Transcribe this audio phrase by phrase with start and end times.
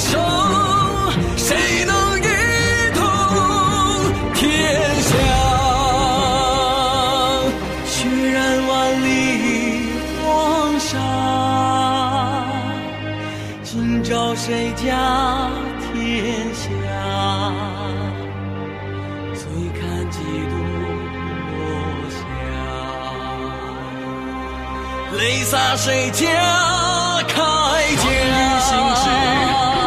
[0.00, 0.18] 手
[1.36, 2.26] 谁能一
[2.94, 3.00] 统
[4.34, 4.40] 天
[5.02, 5.10] 下
[7.84, 8.70] 血染万
[9.04, 9.06] 里
[10.24, 10.88] 黄沙
[13.62, 15.50] 今朝谁家
[15.92, 15.92] 天
[16.54, 16.62] 下。
[19.34, 19.42] 醉
[19.78, 20.54] 看几度
[21.52, 21.58] 落
[22.10, 22.18] 霞
[25.18, 26.24] 泪洒谁家
[27.28, 27.36] 铠
[27.96, 29.79] 甲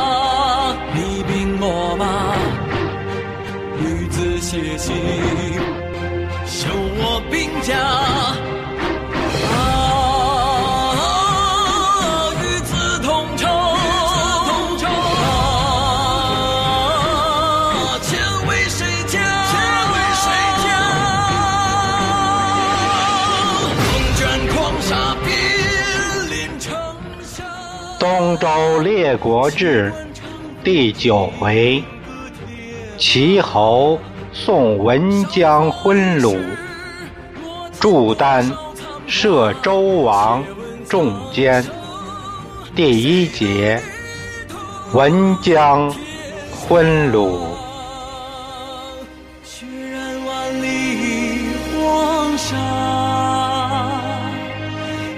[4.54, 4.94] 女子写信，
[6.46, 7.73] 绣我兵甲。
[28.06, 29.92] 《东周列国志》
[30.64, 31.84] 第九回：
[32.98, 33.98] 齐侯
[34.36, 36.36] 送文姜婚虏，
[37.80, 38.52] 祝丹
[39.06, 40.44] 摄周王
[40.89, 41.64] 众监。
[42.76, 43.80] 第一节：
[44.92, 45.94] 文姜
[46.67, 47.38] 婚虏。
[49.44, 52.58] 血染万里黄沙，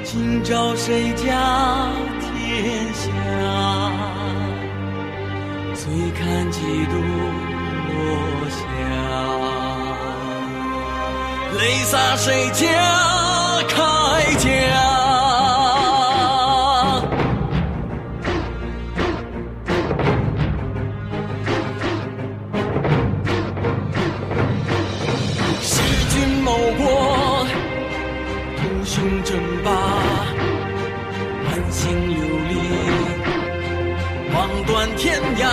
[0.04, 1.88] 今朝谁家？
[2.20, 3.10] 天下，
[5.74, 5.86] 醉
[6.20, 6.98] 看几度
[7.96, 8.58] 落霞，
[11.58, 12.64] 泪洒谁家
[13.70, 13.74] 铠
[14.38, 14.48] 甲？
[25.62, 25.72] 失
[26.10, 26.14] 君
[26.44, 26.84] 谋国，
[28.58, 29.30] 图雄争
[29.64, 29.72] 霸，
[31.46, 32.18] 满心流
[32.50, 32.54] 离，
[34.34, 34.36] 望
[34.66, 35.44] 断天涯。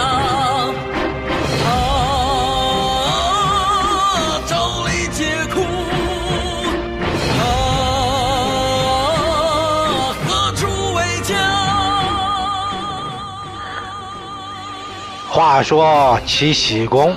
[15.44, 17.16] 话说齐僖公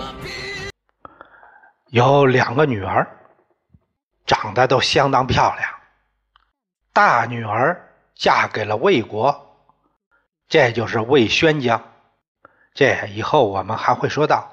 [1.90, 3.08] 有两个女儿，
[4.26, 5.70] 长得都相当漂亮。
[6.92, 9.56] 大女儿嫁给了魏国，
[10.48, 11.80] 这就是魏宣姜。
[12.74, 14.52] 这以后我们还会说到。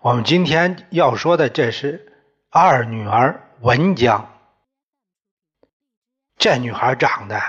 [0.00, 2.12] 我们今天要说的，这是
[2.50, 4.28] 二女儿文姜。
[6.36, 7.40] 这女孩长得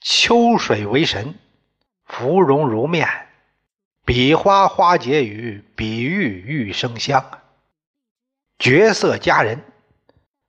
[0.00, 1.34] 秋水为神，
[2.06, 3.06] 芙蓉如面，
[4.04, 7.42] 比花花结语，比玉玉生香，
[8.58, 9.62] 绝色佳人。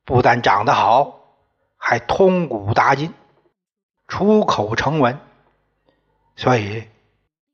[0.03, 1.37] 不但长得好，
[1.77, 3.13] 还通古达今，
[4.07, 5.19] 出口成文，
[6.35, 6.87] 所以。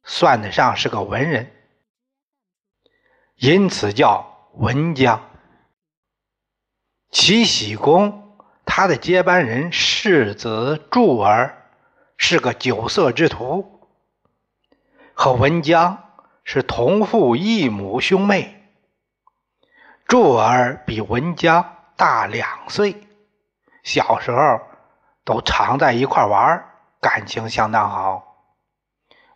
[0.09, 1.51] 算得上是个文人，
[3.35, 5.21] 因此叫文姜。
[7.11, 11.69] 齐僖公他的接班人世子柱儿
[12.15, 13.76] 是个酒色之徒，
[15.19, 15.97] 和文姜
[16.43, 18.69] 是同父异母兄妹。
[20.05, 22.95] 柱儿比文姜大两岁，
[23.81, 24.61] 小时候
[25.25, 26.63] 都常在一块玩，
[27.01, 28.45] 感情相当好。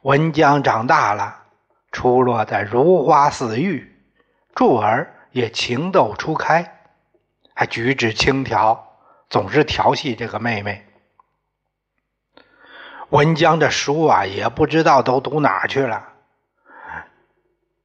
[0.04, 1.46] 文姜长大了，
[1.92, 3.92] 出落得如花似玉，
[4.54, 6.80] 柱儿也情窦初开，
[7.56, 8.78] 还举止轻佻，
[9.32, 10.86] 总是调戏这个妹妹。
[13.12, 16.14] 文姜的书啊，也不知道都读哪去了。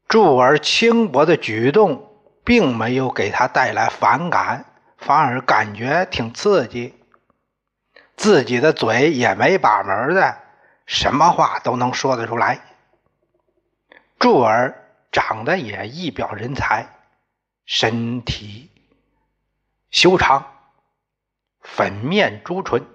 [0.07, 2.13] 柱儿轻薄的举动，
[2.45, 4.65] 并没有给他带来反感，
[4.97, 6.95] 反而感觉挺刺激。
[8.17, 10.39] 自己的嘴也没把门的。
[10.87, 12.61] 什么话都能说得出来。
[14.21, 16.87] 柱儿长得也一表人才，
[17.65, 18.71] 身体
[19.91, 20.47] 修长，
[21.61, 22.87] 粉面朱唇，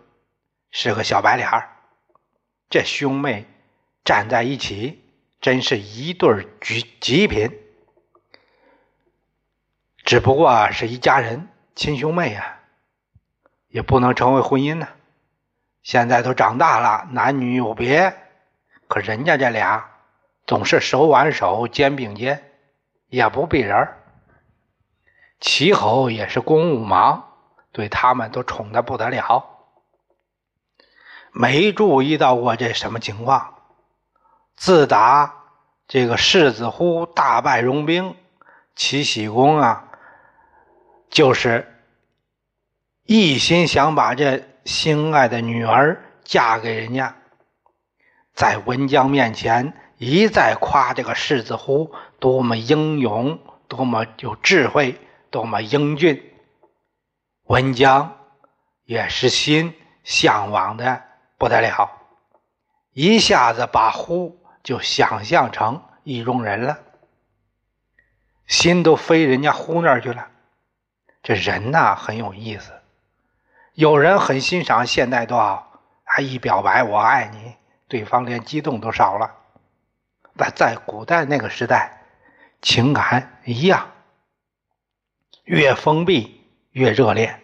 [0.72, 1.68] 是个小白脸儿。
[2.72, 3.46] 这兄妹
[4.06, 5.04] 站在一起，
[5.42, 7.52] 真是一对极极品。
[10.06, 12.60] 只不过是一家人，亲兄妹呀，
[13.68, 14.88] 也不能成为婚姻呢。
[15.84, 18.16] 现在都长大了，男女有别，
[18.88, 19.92] 可人家这俩
[20.48, 22.54] 总是手挽手、肩并肩，
[23.08, 23.90] 也不避人。
[25.42, 27.34] 齐侯也是公务忙，
[27.74, 29.61] 对他们都宠得不得了，
[31.32, 33.56] 没注意到过这什么情况。
[34.56, 35.34] 自打
[35.88, 38.16] 这个世子乎大败戎兵，
[38.76, 39.88] 齐僖公啊，
[41.10, 41.82] 就是
[43.06, 44.48] 一心想把这。
[44.64, 47.16] 心爱的女儿嫁给人家，
[48.36, 55.00] 在文姜面前一再夸这个世子乎多么英勇，多么有智慧，
[55.32, 56.32] 多么英俊。
[57.46, 58.16] 文姜
[58.86, 59.74] 也是心
[60.04, 61.02] 向往的
[61.42, 61.92] 不得了，
[62.94, 66.78] 一下子把乎就想象成意中人了，
[68.46, 70.28] 心都飞人家呼那儿去了。
[71.24, 72.72] 这人呐很有意思，
[73.74, 77.56] 有人很欣赏现代多好，他一表白我爱你，
[77.88, 79.36] 对方连激动都少了。
[80.34, 82.04] 那在古代那个时代，
[82.62, 83.90] 情感一样，
[85.46, 87.42] 越封闭越热烈，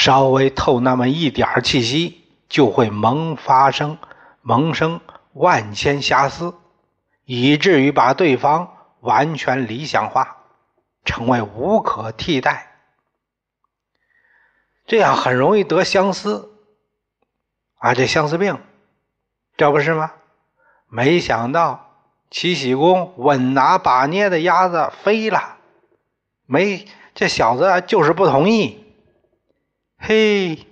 [0.00, 3.98] 稍微透那么一点气息，就会萌发生
[4.42, 5.00] 萌生
[5.32, 6.54] 万千遐思，
[7.24, 10.36] 以至于把对方完全理想化，
[11.04, 12.76] 成为无可替代。
[14.86, 16.52] 这样很容易得相思
[17.78, 18.56] 啊，这相思病，
[19.56, 20.12] 这不是吗？
[20.86, 21.90] 没想到
[22.30, 25.56] 齐喜公稳拿把捏的鸭子飞了，
[26.46, 26.86] 没
[27.16, 28.84] 这小子就是不同意。
[29.98, 30.66] 嘿，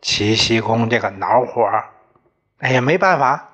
[0.00, 1.68] 齐僖公这个恼火，
[2.58, 3.50] 哎呀，没办法。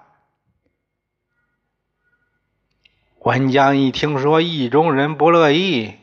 [3.21, 5.99] 文姜一听说意中人不乐意，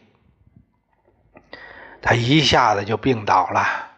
[2.01, 3.91] 他一下子就病倒了，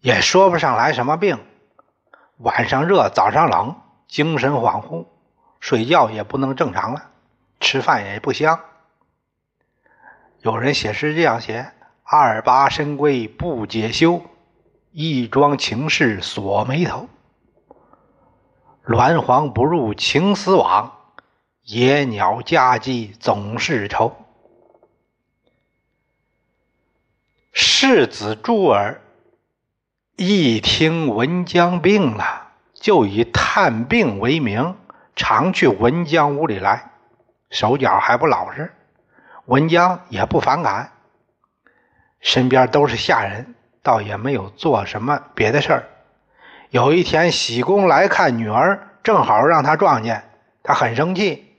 [0.00, 1.44] 也说不上来什么病。
[2.38, 5.06] 晚上热，早上冷，精神恍惚，
[5.60, 7.10] 睡觉也不能正常了，
[7.60, 8.60] 吃饭也不香。
[10.40, 11.72] 有人写诗这样写
[12.10, 14.22] ：“二八深闺不解休，
[14.92, 17.06] 一桩情事锁眉头。
[18.86, 20.90] 鸾凰不入情丝网，
[21.64, 24.16] 野鸟佳绩总是愁。”
[27.52, 29.02] 世子朱儿。
[30.16, 34.74] 一听文姜病了，就以探病为名，
[35.14, 36.90] 常去文姜屋里来，
[37.50, 38.72] 手脚还不老实。
[39.44, 40.90] 文姜也不反感，
[42.20, 45.88] 身边都是下人，倒也没有做什么别的事儿。
[46.70, 50.30] 有一天，喜公来看女儿，正好让他撞见，
[50.62, 51.56] 他很生气：“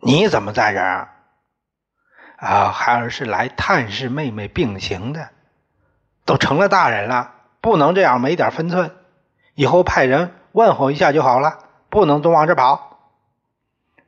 [0.00, 1.08] 你怎么在这儿
[2.36, 5.30] 啊？”，孩儿是来探视妹妹病情的。
[6.26, 8.96] 都成了大人了，不能这样没点分寸。
[9.54, 13.14] 以后派人问候一下就好了，不能总往这跑。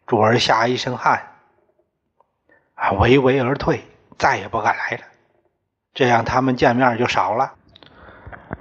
[0.05, 1.37] 主儿吓一身汗，
[2.75, 3.85] 啊，微微而退，
[4.19, 5.03] 再也不敢来了。
[5.95, 7.55] 这样他们见面就少了。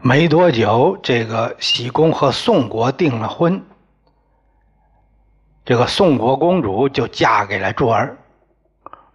[0.01, 3.65] 没多久，这个喜公和宋国订了婚，
[5.65, 8.17] 这个宋国公主就嫁给了柱儿，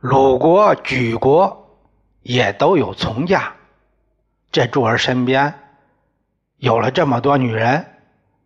[0.00, 1.78] 鲁国、莒国
[2.22, 3.52] 也都有从嫁。
[4.50, 5.54] 这柱儿身边
[6.56, 7.86] 有了这么多女人，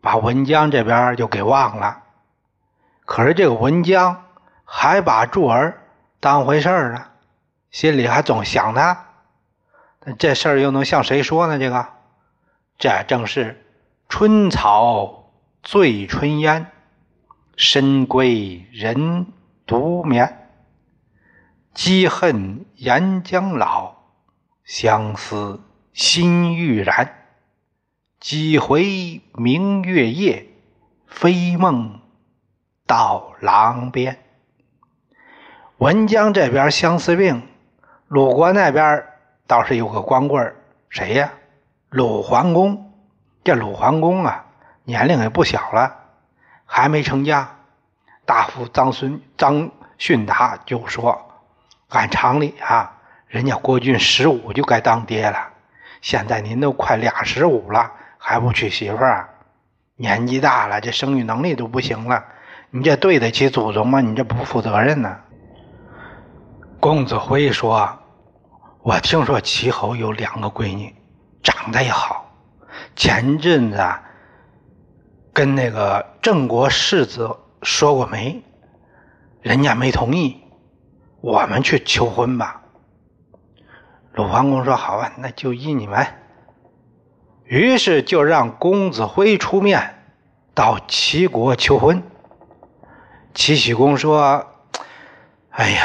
[0.00, 2.02] 把文姜这边就给忘了。
[3.04, 4.24] 可是这个文姜
[4.64, 5.80] 还把柱儿
[6.20, 7.06] 当回事儿呢，
[7.76, 9.04] 心里还总想他。
[10.18, 11.58] 这事儿又能向谁说呢？
[11.58, 11.88] 这个，
[12.78, 13.66] 这正是
[14.08, 15.30] 春草
[15.62, 16.72] 醉春烟，
[17.54, 19.26] 深闺人
[19.66, 20.48] 独眠。
[21.74, 23.94] 积恨岩浆老，
[24.64, 25.60] 相思。
[25.92, 27.26] 心欲燃，
[28.18, 30.46] 几回明月夜，
[31.06, 32.00] 飞梦
[32.86, 34.18] 到郎边。
[35.76, 37.46] 文江这边相思病，
[38.08, 39.04] 鲁国那边
[39.48, 40.54] 倒是有个光棍
[40.88, 41.32] 谁呀？
[41.90, 42.92] 鲁桓公。
[43.42, 44.44] 这鲁桓公啊，
[44.84, 45.92] 年龄也不小了，
[46.64, 47.48] 还没成家。
[48.24, 51.20] 大夫张孙张训达就说
[51.90, 52.92] ：“按常理啊，
[53.26, 55.48] 人家国君十五就该当爹了。”
[56.00, 59.28] 现在您都快俩十五了，还不娶媳妇儿？
[59.96, 62.24] 年纪大了，这生育能力都不行了，
[62.70, 64.00] 你这对得起祖宗吗？
[64.00, 65.16] 你这不负责任呢。
[66.88, 67.98] 公子辉说
[68.80, 70.94] ：“我听说齐侯有两个闺女，
[71.42, 72.32] 长得也好。
[72.94, 73.84] 前阵子
[75.32, 78.40] 跟那个郑国世子说过媒，
[79.42, 80.40] 人家没同意，
[81.20, 82.62] 我们去求婚吧。”
[84.14, 86.06] 鲁桓公说：“好吧，那就依你们。”
[87.46, 90.04] 于是就让公子辉出面
[90.54, 92.00] 到齐国求婚。
[93.34, 94.46] 齐僖公说
[95.50, 95.84] ：“哎呀，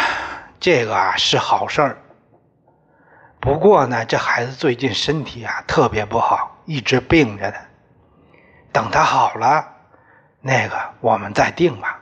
[0.62, 1.98] 这个啊是好事儿。
[3.40, 7.56] 不过呢，这孩子最近身体啊特别不好，一直病着呢。
[8.72, 9.68] 等他好了，
[10.40, 12.00] 那个我们再定吧。”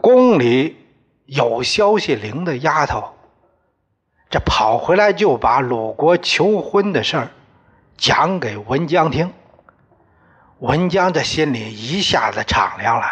[0.00, 0.86] 宫里
[1.24, 3.12] 有消息灵的丫头。
[4.30, 7.28] 这跑回来就把鲁国求婚的事儿
[7.96, 9.32] 讲给文姜听，
[10.58, 13.06] 文姜这心里一下子敞亮了，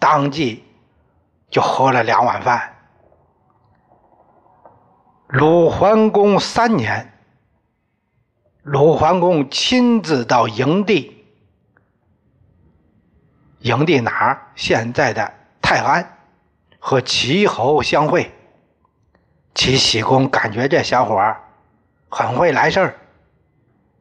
[0.00, 0.64] 当即
[1.50, 2.74] 就喝了两碗饭。
[5.28, 7.12] 鲁桓公三年，
[8.62, 11.24] 鲁桓公亲自到营地，
[13.60, 14.52] 营地哪儿？
[14.54, 16.18] 现在的泰安，
[16.78, 18.32] 和齐侯相会。
[19.54, 21.42] 齐僖公感觉这小伙儿
[22.08, 22.94] 很会来事儿，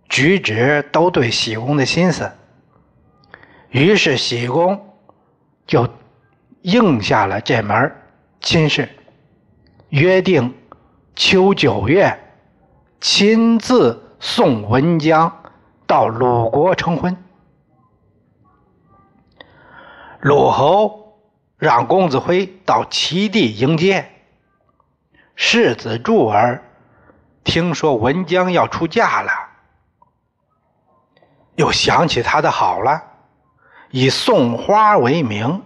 [0.07, 2.31] 举止都对僖公的心思，
[3.69, 4.95] 于是喜公
[5.65, 5.89] 就
[6.67, 7.95] 应下了这门
[8.41, 8.89] 亲事，
[9.87, 10.53] 约定
[11.15, 12.19] 秋九月
[12.99, 14.03] 亲自。
[14.19, 15.43] 送文姜
[15.85, 17.15] 到鲁国成婚，
[20.21, 21.19] 鲁侯
[21.55, 24.09] 让公子辉到齐地迎接。
[25.35, 26.63] 世子柱儿
[27.43, 29.31] 听说文姜要出嫁了，
[31.53, 33.03] 又想起他的好了，
[33.91, 35.61] 以送花为名，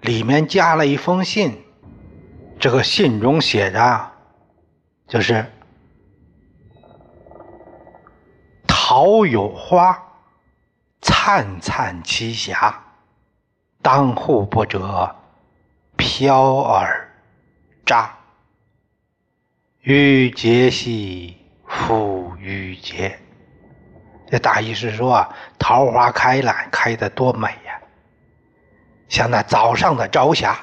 [0.00, 1.64] 里面加了一封信。
[2.58, 4.10] 这个信中写着，
[5.08, 5.44] 就是。
[8.66, 9.96] 桃有花，
[11.00, 12.82] 灿灿其霞。
[13.80, 15.14] 当户不折，
[15.96, 17.08] 飘而
[17.86, 18.14] 札。
[19.80, 23.18] 欲结兮，复欲结。
[24.28, 25.26] 这大意是说，
[25.58, 27.69] 桃花开了，开得多美呀，
[29.10, 30.58] 像那早上的朝霞。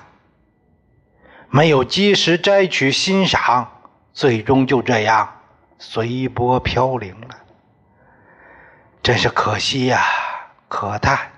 [1.50, 3.70] 没有及时摘取欣赏，
[4.14, 5.42] 最终就这样
[5.78, 7.38] 随波飘零了。
[9.04, 10.02] 真是可惜呀，
[10.68, 11.32] 可叹。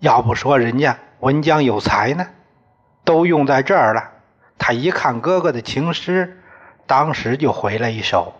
[0.00, 2.28] 要不说人家文姜有才呢，
[3.04, 4.12] 都用在这儿了。
[4.58, 6.42] 他一看哥哥的情诗，
[6.86, 8.34] 当时就回了一首：“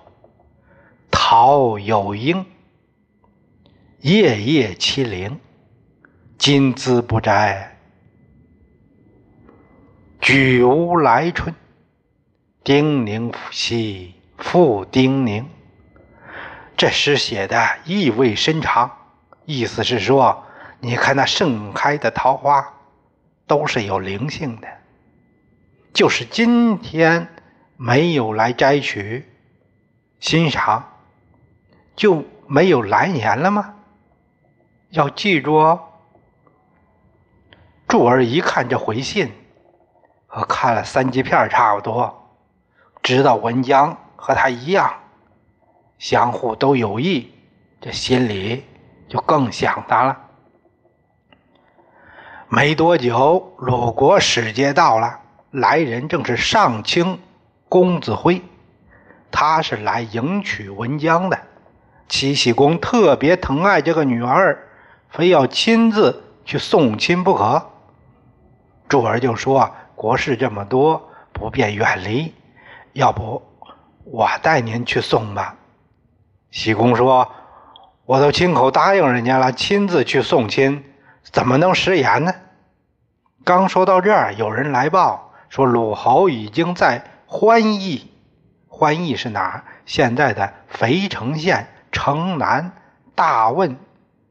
[1.11, 2.47] 桃有英，
[4.01, 5.41] 夜夜凄灵。
[6.38, 7.78] 今兹不摘，
[10.21, 11.55] 举无来春。
[12.62, 15.47] 叮咛兮复叮咛。”
[16.76, 18.90] 这诗写的意味深长，
[19.47, 20.45] 意思是说，
[20.81, 22.75] 你看那盛开的桃花，
[23.47, 24.69] 都是有灵性的。
[25.95, 27.28] 就是今天
[27.78, 29.25] 没有来摘取、
[30.21, 30.85] 欣赏，
[31.97, 33.76] 就没有来年了吗？
[34.90, 35.86] 要记住哦。
[37.88, 39.33] 柱儿一看这回信，
[40.26, 42.31] 和看了三级片差不多，
[43.02, 44.93] 知道文江和他一样。
[45.99, 47.33] 相互都有意，
[47.81, 48.64] 这心里
[49.09, 50.19] 就更想他了。
[52.49, 55.21] 没多久，鲁国使节到了，
[55.52, 57.21] 来人正是上卿
[57.69, 58.43] 公子辉，
[59.31, 61.38] 他是来迎娶文姜的。
[62.09, 64.69] 齐僖公特别疼爱这个女儿，
[65.09, 67.71] 非要亲自去送亲不可。
[68.88, 72.35] 柱儿就说：“国事这么多，不便远离，
[72.93, 73.43] 要不
[74.05, 75.57] 我带您去送吧。”
[76.50, 77.31] 西公说
[78.07, 80.85] ：“我都亲口答应人家了，亲自去送亲，
[81.25, 82.33] 怎么能食言呢？”
[83.45, 88.12] 刚说到这儿，有人来报说鲁侯已经在欢邑。
[88.69, 89.64] 欢邑是哪儿？
[89.87, 92.73] 现在的肥城县城南
[93.14, 93.76] 大汶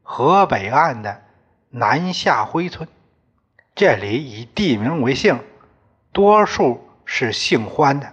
[0.02, 1.22] 河北岸的
[1.70, 2.88] 南下辉村。
[3.76, 5.38] 这里以地名为姓，
[6.10, 8.10] 多数是姓欢的。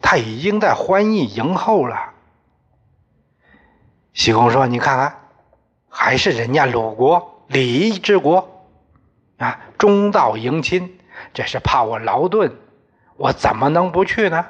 [0.00, 2.12] 他已经在欢邑迎候了。
[4.12, 5.16] 西公说：“你看看，
[5.88, 8.64] 还是人家鲁国礼仪之国
[9.38, 11.00] 啊，中道迎亲，
[11.34, 12.54] 这是怕我劳顿，
[13.16, 14.46] 我怎么能不去呢？”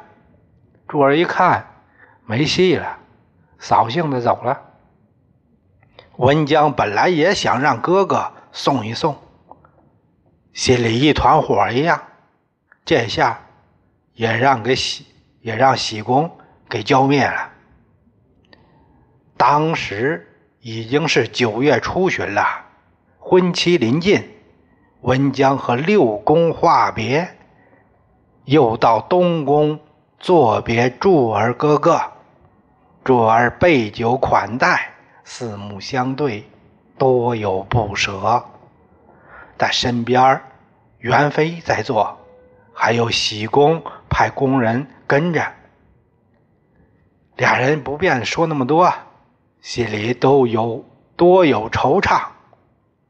[0.87, 1.67] 柱儿一看，
[2.27, 2.99] 没戏了，
[3.59, 4.61] 扫兴的走了。
[6.17, 9.17] 文姜本来也想让哥哥送一送，
[10.57, 12.03] 心里一团火一样，
[12.83, 13.39] 这下
[14.15, 15.05] 也让给喜，
[15.43, 16.31] 也让喜公
[16.67, 17.51] 给浇灭了。
[19.37, 22.65] 当时已经是九月初旬了，
[23.19, 24.27] 婚期临近，
[25.03, 27.37] 文姜和六公话别，
[28.47, 29.79] 又到东宫
[30.19, 32.01] 作别柱儿哥哥。
[33.05, 36.49] 柱儿备酒款待，四目相对，
[36.97, 38.43] 多有不舍。
[39.59, 40.41] 在身边
[40.99, 42.19] 元妃在做，
[42.73, 45.53] 还有喜公派工人跟着，
[47.37, 48.93] 俩人不便说那么多。
[49.61, 50.85] 心里都有
[51.17, 52.23] 多有惆怅。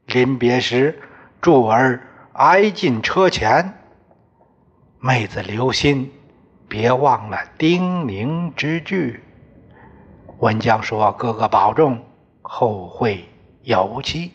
[0.05, 0.99] 临别时，
[1.41, 2.01] 柱儿
[2.33, 3.73] 挨进车前，
[4.99, 6.11] 妹子留心，
[6.67, 9.23] 别忘了叮咛之句。
[10.39, 12.03] 文姜说：“哥哥保重，
[12.41, 13.27] 后会
[13.61, 14.31] 有期。”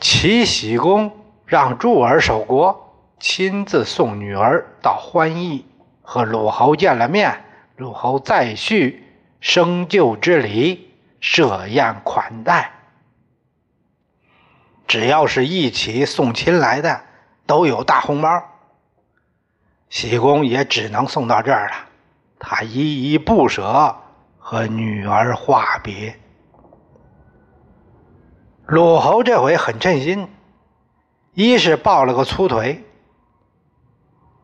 [0.00, 1.10] 齐僖公
[1.46, 5.66] 让柱儿守国，亲自送女儿到欢邑
[6.02, 7.44] 和鲁侯见了面，
[7.76, 9.04] 鲁侯再续
[9.40, 12.70] 生旧之礼，设宴款待。
[14.86, 17.00] 只要是一起送亲来的，
[17.46, 18.28] 都有大红包。
[19.88, 21.74] 喜公也只能送到这儿了，
[22.38, 23.96] 他依依不舍，
[24.38, 26.18] 和女儿话别。
[28.66, 30.26] 鲁侯这回很称心，
[31.34, 32.82] 一是抱了个粗腿，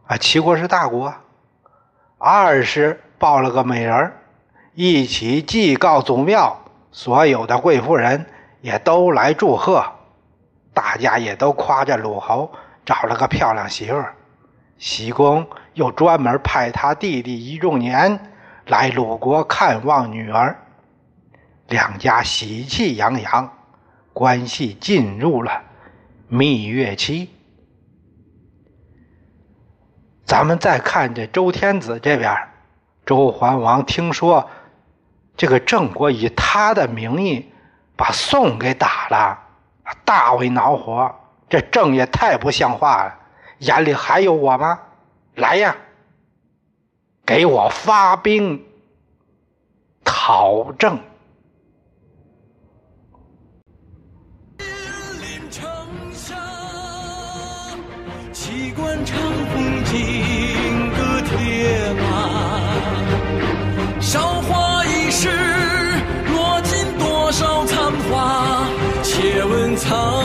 [0.07, 1.11] 啊，齐国是大国；
[2.19, 4.13] 二是抱了个美人
[4.75, 6.61] 一起祭告祖庙，
[6.93, 8.27] 所有的贵妇人
[8.61, 9.83] 也都来祝贺，
[10.75, 12.53] 大家也都夸着鲁侯
[12.85, 14.15] 找了个漂亮媳妇儿。
[14.77, 18.21] 喜公又专门派他弟弟仪仲年
[18.67, 20.59] 来鲁国看望女儿，
[21.69, 23.51] 两家喜气洋洋。
[24.13, 25.63] 关系进入了
[26.29, 27.31] 蜜月期。
[30.25, 32.37] 咱们再看这周天子这边，
[33.05, 34.49] 周桓王听说
[35.37, 37.51] 这个郑国以他的名义
[37.97, 39.39] 把宋给打了，
[40.05, 41.15] 大为恼火。
[41.49, 43.19] 这郑也太不像话了，
[43.59, 44.81] 眼里还有我吗？
[45.35, 45.77] 来呀，
[47.27, 48.65] 给我发兵
[50.05, 50.97] 讨郑。
[58.73, 59.19] 关长
[59.53, 59.95] 风金
[60.97, 62.03] 戈铁马，
[64.01, 65.29] 韶华易逝，
[66.33, 68.67] 落尽多少残花？
[69.03, 70.20] 且问苍。